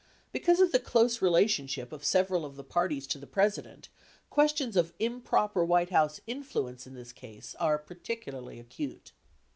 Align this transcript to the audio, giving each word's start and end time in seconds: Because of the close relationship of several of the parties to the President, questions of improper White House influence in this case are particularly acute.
Because 0.31 0.59
of 0.59 0.71
the 0.71 0.79
close 0.79 1.21
relationship 1.21 1.91
of 1.91 2.03
several 2.03 2.43
of 2.43 2.55
the 2.55 2.63
parties 2.63 3.05
to 3.05 3.19
the 3.19 3.27
President, 3.27 3.87
questions 4.31 4.75
of 4.75 4.95
improper 4.97 5.63
White 5.63 5.91
House 5.91 6.19
influence 6.25 6.87
in 6.87 6.95
this 6.95 7.13
case 7.13 7.53
are 7.59 7.77
particularly 7.77 8.59
acute. 8.59 9.11